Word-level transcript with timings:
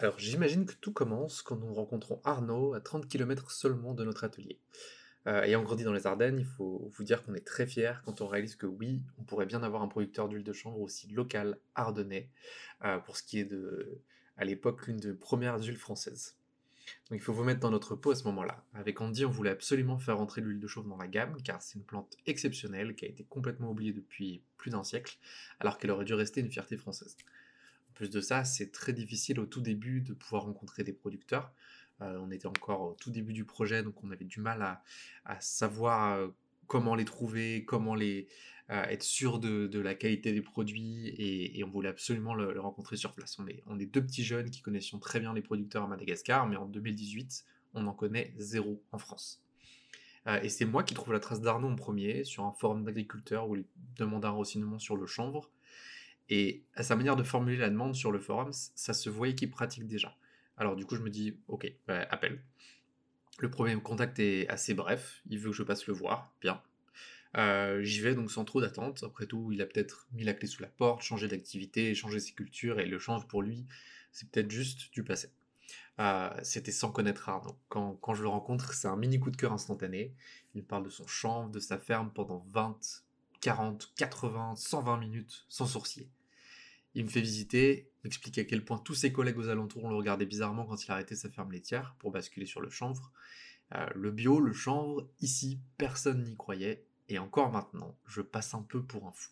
Alors 0.00 0.16
j'imagine 0.16 0.64
que 0.64 0.74
tout 0.80 0.92
commence 0.92 1.42
quand 1.42 1.56
nous 1.56 1.74
rencontrons 1.74 2.20
Arnaud 2.22 2.72
à 2.72 2.80
30 2.80 3.08
km 3.08 3.50
seulement 3.50 3.94
de 3.94 4.04
notre 4.04 4.22
atelier. 4.22 4.60
Euh, 5.26 5.42
ayant 5.42 5.64
grandi 5.64 5.82
dans 5.82 5.92
les 5.92 6.06
Ardennes, 6.06 6.38
il 6.38 6.46
faut 6.46 6.88
vous 6.94 7.02
dire 7.02 7.24
qu'on 7.24 7.34
est 7.34 7.44
très 7.44 7.66
fiers 7.66 7.94
quand 8.04 8.20
on 8.20 8.28
réalise 8.28 8.54
que 8.54 8.66
oui, 8.66 9.02
on 9.18 9.24
pourrait 9.24 9.44
bien 9.44 9.64
avoir 9.64 9.82
un 9.82 9.88
producteur 9.88 10.28
d'huile 10.28 10.44
de 10.44 10.52
chanvre 10.52 10.80
aussi 10.80 11.08
local 11.08 11.58
ardennais, 11.74 12.30
euh, 12.84 12.98
pour 12.98 13.16
ce 13.16 13.24
qui 13.24 13.40
est 13.40 13.44
de, 13.44 14.00
à 14.36 14.44
l'époque, 14.44 14.86
l'une 14.86 14.98
des 14.98 15.14
premières 15.14 15.60
huiles 15.60 15.76
françaises. 15.76 16.36
Donc 17.10 17.18
il 17.18 17.22
faut 17.22 17.32
vous 17.32 17.42
mettre 17.42 17.60
dans 17.60 17.72
notre 17.72 17.96
peau 17.96 18.12
à 18.12 18.14
ce 18.14 18.22
moment-là. 18.22 18.64
Avec 18.74 19.00
Andy, 19.00 19.24
on 19.24 19.30
voulait 19.30 19.50
absolument 19.50 19.98
faire 19.98 20.20
entrer 20.20 20.42
l'huile 20.42 20.60
de 20.60 20.68
chanvre 20.68 20.88
dans 20.88 20.96
la 20.96 21.08
gamme, 21.08 21.36
car 21.42 21.60
c'est 21.60 21.76
une 21.76 21.84
plante 21.84 22.16
exceptionnelle 22.24 22.94
qui 22.94 23.04
a 23.04 23.08
été 23.08 23.24
complètement 23.28 23.72
oubliée 23.72 23.92
depuis 23.92 24.42
plus 24.58 24.70
d'un 24.70 24.84
siècle, 24.84 25.18
alors 25.58 25.76
qu'elle 25.76 25.90
aurait 25.90 26.04
dû 26.04 26.14
rester 26.14 26.40
une 26.40 26.52
fierté 26.52 26.76
française. 26.76 27.16
Plus 27.98 28.10
de 28.10 28.20
ça, 28.20 28.44
c'est 28.44 28.70
très 28.70 28.92
difficile 28.92 29.40
au 29.40 29.46
tout 29.46 29.60
début 29.60 30.02
de 30.02 30.12
pouvoir 30.12 30.44
rencontrer 30.44 30.84
des 30.84 30.92
producteurs. 30.92 31.52
Euh, 32.00 32.16
on 32.22 32.30
était 32.30 32.46
encore 32.46 32.80
au 32.82 32.94
tout 32.94 33.10
début 33.10 33.32
du 33.32 33.44
projet, 33.44 33.82
donc 33.82 34.04
on 34.04 34.12
avait 34.12 34.24
du 34.24 34.38
mal 34.38 34.62
à, 35.24 35.40
savoir 35.40 36.14
euh, 36.14 36.28
comment 36.68 36.94
les 36.94 37.04
trouver, 37.04 37.64
comment 37.64 37.96
les 37.96 38.28
euh, 38.70 38.84
être 38.84 39.02
sûr 39.02 39.40
de, 39.40 39.80
la 39.80 39.96
qualité 39.96 40.32
des 40.32 40.42
produits, 40.42 41.08
et, 41.08 41.64
on 41.64 41.70
voulait 41.70 41.88
absolument 41.88 42.34
le, 42.34 42.60
rencontrer 42.60 42.96
sur 42.96 43.14
place. 43.14 43.36
On 43.40 43.48
est, 43.48 43.86
deux 43.86 44.04
petits 44.04 44.22
jeunes 44.22 44.48
qui 44.48 44.62
connaissions 44.62 45.00
très 45.00 45.18
bien 45.18 45.34
les 45.34 45.42
producteurs 45.42 45.82
à 45.82 45.88
Madagascar, 45.88 46.46
mais 46.46 46.54
en 46.54 46.66
2018, 46.66 47.46
on 47.74 47.84
en 47.88 47.94
connaît 47.94 48.32
zéro 48.36 48.80
en 48.92 48.98
France. 48.98 49.42
et 50.44 50.48
c'est 50.50 50.66
moi 50.66 50.84
qui 50.84 50.94
trouve 50.94 51.12
la 51.12 51.18
trace 51.18 51.40
d'Arnaud 51.40 51.66
en 51.66 51.74
premier, 51.74 52.22
sur 52.22 52.44
un 52.44 52.52
forum 52.52 52.84
d'agriculteurs 52.84 53.48
où 53.48 53.56
il 53.56 53.64
demande 53.96 54.24
un 54.24 54.30
renseignement 54.30 54.78
sur 54.78 54.96
le 54.96 55.06
chanvre. 55.06 55.50
Et 56.30 56.62
à 56.74 56.82
sa 56.82 56.96
manière 56.96 57.16
de 57.16 57.22
formuler 57.22 57.56
la 57.56 57.70
demande 57.70 57.94
sur 57.94 58.12
le 58.12 58.18
forum, 58.18 58.50
ça 58.52 58.92
se 58.92 59.08
voyait 59.08 59.34
qu'il 59.34 59.50
pratique 59.50 59.86
déjà. 59.86 60.16
Alors 60.56 60.76
du 60.76 60.84
coup, 60.84 60.96
je 60.96 61.02
me 61.02 61.10
dis, 61.10 61.38
ok, 61.48 61.72
bah, 61.86 62.06
appel. 62.10 62.42
Le 63.38 63.50
premier 63.50 63.76
contact 63.76 64.18
est 64.18 64.48
assez 64.48 64.74
bref, 64.74 65.22
il 65.30 65.38
veut 65.38 65.50
que 65.50 65.56
je 65.56 65.62
passe 65.62 65.86
le 65.86 65.94
voir, 65.94 66.32
bien. 66.40 66.60
Euh, 67.36 67.82
j'y 67.82 68.00
vais 68.00 68.14
donc 68.14 68.30
sans 68.30 68.44
trop 68.44 68.60
d'attente. 68.60 69.04
Après 69.04 69.26
tout, 69.26 69.52
il 69.52 69.62
a 69.62 69.66
peut-être 69.66 70.08
mis 70.12 70.24
la 70.24 70.34
clé 70.34 70.48
sous 70.48 70.62
la 70.62 70.68
porte, 70.68 71.02
changé 71.02 71.28
d'activité, 71.28 71.94
changé 71.94 72.20
ses 72.20 72.32
cultures, 72.32 72.80
et 72.80 72.86
le 72.86 72.98
change 72.98 73.26
pour 73.28 73.42
lui, 73.42 73.66
c'est 74.12 74.28
peut-être 74.30 74.50
juste 74.50 74.92
du 74.92 75.04
passé. 75.04 75.30
Euh, 76.00 76.30
c'était 76.42 76.72
sans 76.72 76.90
connaître 76.90 77.28
Arnaud. 77.28 77.58
Quand, 77.68 77.94
quand 77.96 78.14
je 78.14 78.22
le 78.22 78.28
rencontre, 78.28 78.72
c'est 78.74 78.88
un 78.88 78.96
mini 78.96 79.18
coup 79.18 79.30
de 79.30 79.36
cœur 79.36 79.52
instantané. 79.52 80.14
Il 80.54 80.64
parle 80.64 80.84
de 80.84 80.90
son 80.90 81.06
chanvre, 81.06 81.50
de 81.50 81.60
sa 81.60 81.78
ferme 81.78 82.10
pendant 82.12 82.44
20, 82.48 82.78
40, 83.40 83.92
80, 83.96 84.56
120 84.56 84.96
minutes 84.98 85.44
sans 85.48 85.66
sourcier. 85.66 86.08
Il 86.94 87.04
me 87.04 87.10
fait 87.10 87.20
visiter, 87.20 87.90
m'explique 88.02 88.38
à 88.38 88.44
quel 88.44 88.64
point 88.64 88.78
tous 88.78 88.94
ses 88.94 89.12
collègues 89.12 89.38
aux 89.38 89.48
alentours 89.48 89.88
le 89.88 89.94
regardaient 89.94 90.26
bizarrement 90.26 90.64
quand 90.64 90.84
il 90.84 90.90
arrêtait 90.90 91.14
sa 91.14 91.30
ferme 91.30 91.52
laitière 91.52 91.94
pour 91.98 92.10
basculer 92.10 92.46
sur 92.46 92.60
le 92.60 92.70
chanvre. 92.70 93.12
Euh, 93.74 93.86
le 93.94 94.10
bio, 94.10 94.40
le 94.40 94.52
chanvre, 94.52 95.08
ici, 95.20 95.60
personne 95.76 96.24
n'y 96.24 96.36
croyait, 96.36 96.84
et 97.08 97.18
encore 97.18 97.50
maintenant, 97.52 97.96
je 98.06 98.22
passe 98.22 98.54
un 98.54 98.62
peu 98.62 98.82
pour 98.82 99.06
un 99.06 99.12
fou. 99.12 99.30